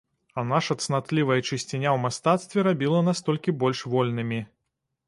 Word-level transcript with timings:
А 0.39 0.43
наша 0.51 0.75
цнатлівая 0.85 1.37
чысціня 1.49 1.89
ў 1.93 1.99
мастацтве 2.07 2.65
рабіла 2.71 3.07
нас 3.11 3.23
толькі 3.29 3.59
больш 3.63 3.89
вольнымі. 3.95 4.47